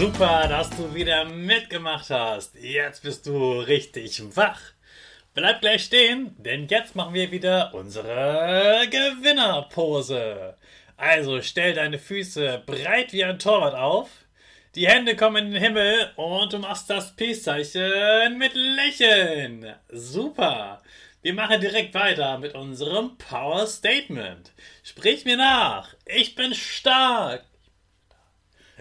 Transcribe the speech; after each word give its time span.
Super, 0.00 0.48
dass 0.48 0.70
du 0.70 0.94
wieder 0.94 1.26
mitgemacht 1.26 2.08
hast. 2.08 2.54
Jetzt 2.54 3.02
bist 3.02 3.26
du 3.26 3.60
richtig 3.60 4.22
wach. 4.34 4.58
Bleib 5.34 5.60
gleich 5.60 5.84
stehen, 5.84 6.34
denn 6.38 6.68
jetzt 6.68 6.96
machen 6.96 7.12
wir 7.12 7.30
wieder 7.30 7.74
unsere 7.74 8.86
Gewinnerpose. 8.88 10.56
Also 10.96 11.42
stell 11.42 11.74
deine 11.74 11.98
Füße 11.98 12.62
breit 12.64 13.12
wie 13.12 13.24
ein 13.24 13.38
Torwart 13.38 13.74
auf. 13.74 14.08
Die 14.74 14.88
Hände 14.88 15.16
kommen 15.16 15.48
in 15.48 15.52
den 15.52 15.62
Himmel 15.62 16.12
und 16.16 16.54
du 16.54 16.58
machst 16.60 16.88
das 16.88 17.14
Peace-Zeichen 17.14 18.38
mit 18.38 18.54
Lächeln. 18.54 19.74
Super. 19.90 20.80
Wir 21.20 21.34
machen 21.34 21.60
direkt 21.60 21.92
weiter 21.92 22.38
mit 22.38 22.54
unserem 22.54 23.18
Power 23.18 23.66
Statement. 23.66 24.50
Sprich 24.82 25.26
mir 25.26 25.36
nach. 25.36 25.94
Ich 26.06 26.36
bin 26.36 26.54
stark. 26.54 27.44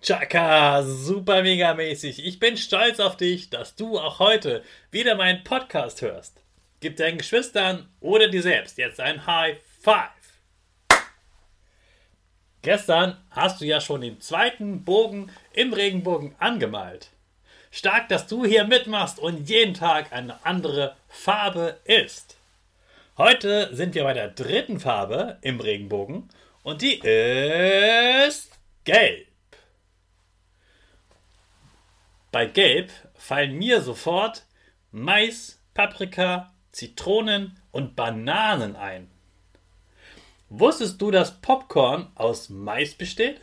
Chaka, 0.00 0.84
super 0.84 1.42
mega 1.42 1.74
mäßig. 1.74 2.24
Ich 2.24 2.38
bin 2.38 2.56
stolz 2.56 3.00
auf 3.00 3.16
dich, 3.16 3.50
dass 3.50 3.74
du 3.74 3.98
auch 3.98 4.20
heute 4.20 4.62
wieder 4.92 5.16
meinen 5.16 5.42
Podcast 5.42 6.02
hörst. 6.02 6.40
Gib 6.78 6.96
deinen 6.96 7.18
Geschwistern 7.18 7.88
oder 7.98 8.28
dir 8.28 8.42
selbst 8.42 8.78
jetzt 8.78 9.00
ein 9.00 9.26
High 9.26 9.58
Five. 9.80 10.10
Gestern 12.62 13.16
hast 13.30 13.60
du 13.60 13.64
ja 13.64 13.80
schon 13.80 14.02
den 14.02 14.20
zweiten 14.20 14.84
Bogen 14.84 15.32
im 15.52 15.72
Regenbogen 15.72 16.36
angemalt. 16.38 17.10
Stark, 17.72 18.08
dass 18.08 18.28
du 18.28 18.44
hier 18.44 18.64
mitmachst 18.64 19.18
und 19.18 19.48
jeden 19.50 19.74
Tag 19.74 20.12
eine 20.12 20.44
andere 20.46 20.96
Farbe 21.08 21.80
ist. 21.84 22.36
Heute 23.16 23.74
sind 23.74 23.96
wir 23.96 24.04
bei 24.04 24.14
der 24.14 24.28
dritten 24.28 24.78
Farbe 24.78 25.38
im 25.42 25.58
Regenbogen 25.58 26.28
und 26.62 26.82
die 26.82 27.00
ist 27.00 28.52
gelb. 28.84 29.27
Bei 32.30 32.46
gelb 32.46 32.90
fallen 33.14 33.56
mir 33.56 33.80
sofort 33.80 34.44
Mais, 34.90 35.60
Paprika, 35.74 36.52
Zitronen 36.72 37.58
und 37.72 37.96
Bananen 37.96 38.76
ein. 38.76 39.10
Wusstest 40.50 41.00
du, 41.00 41.10
dass 41.10 41.40
Popcorn 41.40 42.10
aus 42.14 42.48
Mais 42.48 42.94
besteht? 42.94 43.40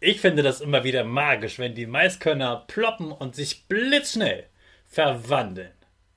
Ich 0.00 0.20
finde 0.20 0.42
das 0.42 0.60
immer 0.60 0.84
wieder 0.84 1.04
magisch, 1.04 1.58
wenn 1.58 1.74
die 1.74 1.86
Maiskörner 1.86 2.64
ploppen 2.66 3.10
und 3.10 3.34
sich 3.34 3.66
blitzschnell 3.66 4.46
verwandeln. 4.86 5.72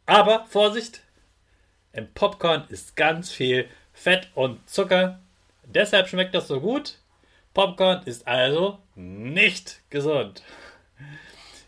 Aber 0.05 0.45
Vorsicht! 0.45 1.01
Im 1.93 2.13
Popcorn 2.13 2.65
ist 2.69 2.95
ganz 2.95 3.31
viel 3.31 3.67
Fett 3.93 4.29
und 4.35 4.69
Zucker. 4.69 5.19
Deshalb 5.63 6.07
schmeckt 6.07 6.35
das 6.35 6.47
so 6.47 6.59
gut. 6.59 6.99
Popcorn 7.53 8.03
ist 8.05 8.27
also 8.27 8.79
nicht 8.95 9.81
gesund. 9.89 10.43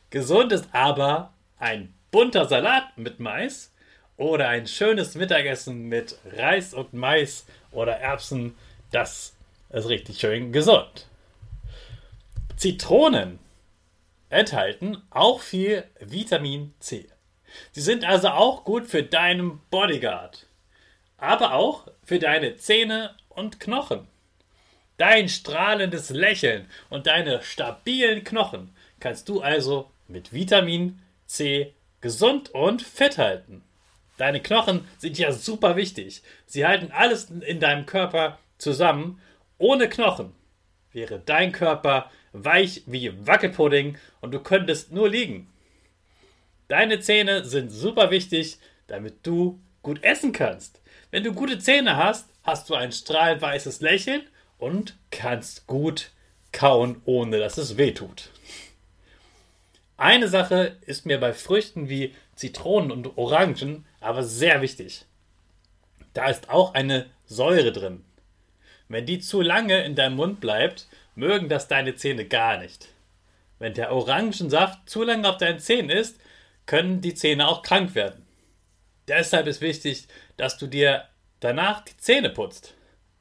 Gesund 0.09 0.51
ist 0.51 0.69
aber 0.71 1.33
ein 1.59 1.93
bunter 2.11 2.45
Salat 2.45 2.97
mit 2.97 3.19
Mais 3.19 3.71
oder 4.17 4.49
ein 4.49 4.67
schönes 4.67 5.15
Mittagessen 5.15 5.83
mit 5.83 6.17
Reis 6.35 6.73
und 6.73 6.93
Mais 6.93 7.45
oder 7.71 7.97
Erbsen. 7.97 8.55
Das 8.91 9.35
ist 9.69 9.87
richtig 9.87 10.19
schön 10.19 10.51
gesund. 10.51 11.07
Zitronen 12.57 13.39
enthalten 14.29 15.01
auch 15.09 15.41
viel 15.41 15.85
Vitamin 15.99 16.73
C. 16.79 17.07
Sie 17.71 17.81
sind 17.81 18.03
also 18.03 18.29
auch 18.29 18.63
gut 18.63 18.87
für 18.87 19.03
deinen 19.03 19.59
Bodyguard, 19.69 20.45
aber 21.17 21.53
auch 21.53 21.87
für 22.03 22.19
deine 22.19 22.55
Zähne 22.57 23.15
und 23.29 23.59
Knochen. 23.59 24.07
Dein 24.97 25.29
strahlendes 25.29 26.09
Lächeln 26.09 26.69
und 26.89 27.07
deine 27.07 27.41
stabilen 27.41 28.23
Knochen 28.23 28.75
kannst 28.99 29.29
du 29.29 29.41
also 29.41 29.89
mit 30.07 30.33
Vitamin 30.33 31.01
C 31.25 31.73
gesund 32.01 32.49
und 32.49 32.81
fit 32.81 33.17
halten. 33.17 33.63
Deine 34.17 34.41
Knochen 34.41 34.85
sind 34.97 35.17
ja 35.17 35.31
super 35.31 35.75
wichtig. 35.75 36.23
Sie 36.45 36.65
halten 36.65 36.91
alles 36.91 37.29
in 37.29 37.59
deinem 37.59 37.85
Körper 37.85 38.39
zusammen. 38.57 39.21
Ohne 39.57 39.87
Knochen 39.87 40.33
wäre 40.91 41.19
dein 41.19 41.51
Körper 41.51 42.11
weich 42.33 42.83
wie 42.85 43.13
Wackelpudding 43.25 43.97
und 44.21 44.31
du 44.31 44.39
könntest 44.39 44.91
nur 44.91 45.09
liegen. 45.09 45.49
Deine 46.67 46.99
Zähne 46.99 47.45
sind 47.45 47.69
super 47.69 48.11
wichtig, 48.11 48.57
damit 48.87 49.25
du 49.25 49.59
gut 49.81 50.03
essen 50.03 50.33
kannst. 50.33 50.81
Wenn 51.11 51.23
du 51.23 51.33
gute 51.33 51.57
Zähne 51.59 51.97
hast, 51.97 52.29
hast 52.43 52.69
du 52.69 52.75
ein 52.75 52.91
strahlend 52.91 53.41
weißes 53.41 53.81
Lächeln 53.81 54.23
und 54.57 54.95
kannst 55.11 55.65
gut 55.65 56.11
kauen, 56.51 57.01
ohne 57.05 57.39
dass 57.39 57.57
es 57.57 57.77
weh 57.77 57.91
tut. 57.91 58.29
Eine 59.99 60.29
Sache 60.29 60.77
ist 60.85 61.05
mir 61.05 61.19
bei 61.19 61.33
Früchten 61.33 61.89
wie 61.89 62.15
Zitronen 62.33 62.89
und 62.89 63.17
Orangen 63.17 63.85
aber 63.99 64.23
sehr 64.23 64.61
wichtig. 64.61 65.03
Da 66.13 66.29
ist 66.29 66.49
auch 66.49 66.73
eine 66.73 67.07
Säure 67.25 67.73
drin. 67.73 68.05
Wenn 68.87 69.05
die 69.05 69.19
zu 69.19 69.41
lange 69.41 69.83
in 69.83 69.95
deinem 69.95 70.15
Mund 70.15 70.39
bleibt, 70.39 70.87
mögen 71.15 71.49
das 71.49 71.67
deine 71.67 71.95
Zähne 71.95 72.23
gar 72.23 72.59
nicht. 72.59 72.87
Wenn 73.59 73.73
der 73.73 73.91
Orangensaft 73.91 74.89
zu 74.89 75.03
lange 75.03 75.27
auf 75.29 75.35
deinen 75.35 75.59
Zähnen 75.59 75.89
ist, 75.89 76.17
können 76.65 77.01
die 77.01 77.13
Zähne 77.13 77.49
auch 77.49 77.61
krank 77.61 77.93
werden. 77.93 78.25
Deshalb 79.09 79.47
ist 79.47 79.59
wichtig, 79.59 80.07
dass 80.37 80.57
du 80.57 80.67
dir 80.67 81.09
danach 81.41 81.83
die 81.83 81.97
Zähne 81.97 82.29
putzt. 82.29 82.73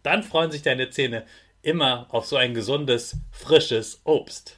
Dann 0.05 0.23
freuen 0.23 0.53
sich 0.53 0.63
deine 0.63 0.91
Zähne 0.91 1.27
immer 1.61 2.07
auf 2.11 2.27
so 2.27 2.37
ein 2.37 2.55
gesundes, 2.55 3.17
frisches 3.33 4.01
Obst. 4.05 4.57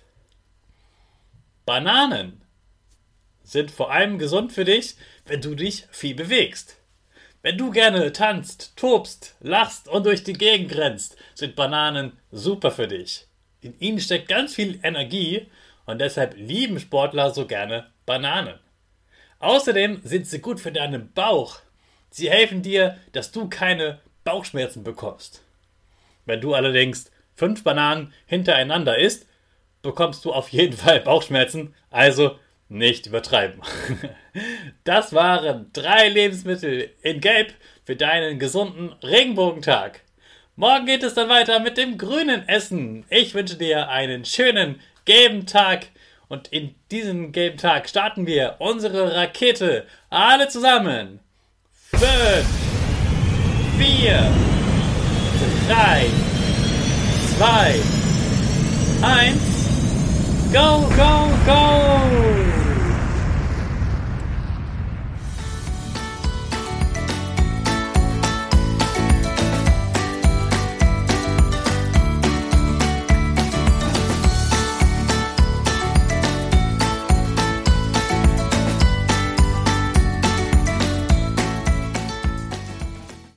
Bananen 1.64 2.42
sind 3.42 3.70
vor 3.70 3.90
allem 3.90 4.18
gesund 4.18 4.52
für 4.52 4.64
dich, 4.64 4.96
wenn 5.26 5.40
du 5.40 5.54
dich 5.54 5.86
viel 5.90 6.14
bewegst. 6.14 6.76
Wenn 7.42 7.56
du 7.56 7.70
gerne 7.70 8.12
tanzt, 8.12 8.76
tobst, 8.76 9.34
lachst 9.40 9.88
und 9.88 10.04
durch 10.04 10.22
die 10.24 10.34
Gegend 10.34 10.76
rennst, 10.76 11.16
sind 11.34 11.56
Bananen 11.56 12.18
super 12.30 12.70
für 12.70 12.86
dich. 12.86 13.26
In 13.62 13.78
ihnen 13.80 14.00
steckt 14.00 14.28
ganz 14.28 14.54
viel 14.54 14.78
Energie 14.82 15.46
und 15.86 16.00
deshalb 16.00 16.34
lieben 16.36 16.78
Sportler 16.78 17.30
so 17.30 17.46
gerne 17.46 17.90
Bananen. 18.04 18.58
Außerdem 19.38 20.02
sind 20.04 20.26
sie 20.26 20.40
gut 20.40 20.60
für 20.60 20.72
deinen 20.72 21.12
Bauch. 21.12 21.60
Sie 22.10 22.30
helfen 22.30 22.62
dir, 22.62 22.98
dass 23.12 23.32
du 23.32 23.48
keine 23.48 24.00
Bauchschmerzen 24.22 24.84
bekommst. 24.84 25.42
Wenn 26.26 26.42
du 26.42 26.54
allerdings 26.54 27.10
fünf 27.34 27.64
Bananen 27.64 28.12
hintereinander 28.26 28.98
isst, 28.98 29.26
bekommst 29.82 30.24
du 30.24 30.32
auf 30.32 30.48
jeden 30.48 30.76
Fall 30.76 31.00
Bauchschmerzen, 31.00 31.74
also 31.90 32.36
nicht 32.68 33.06
übertreiben. 33.06 33.60
Das 34.84 35.12
waren 35.12 35.70
drei 35.72 36.08
Lebensmittel 36.08 36.90
in 37.02 37.20
Gelb 37.20 37.52
für 37.84 37.96
deinen 37.96 38.38
gesunden 38.38 38.92
Regenbogentag. 39.02 40.02
Morgen 40.54 40.86
geht 40.86 41.02
es 41.02 41.14
dann 41.14 41.28
weiter 41.28 41.58
mit 41.58 41.76
dem 41.76 41.98
grünen 41.98 42.48
Essen. 42.48 43.04
Ich 43.10 43.34
wünsche 43.34 43.56
dir 43.56 43.88
einen 43.88 44.24
schönen 44.24 44.80
gelben 45.04 45.46
Tag. 45.46 45.86
Und 46.28 46.46
in 46.48 46.76
diesem 46.92 47.32
gelben 47.32 47.58
Tag 47.58 47.88
starten 47.88 48.26
wir 48.26 48.56
unsere 48.60 49.16
Rakete. 49.16 49.86
Alle 50.10 50.46
zusammen. 50.46 51.18
Fünf, 51.72 52.46
vier, 53.76 54.30
drei, 55.66 56.06
zwei, 57.36 57.80
eins. 59.02 59.49
Go, 60.52 60.80
go, 60.96 61.44
go! 61.46 61.99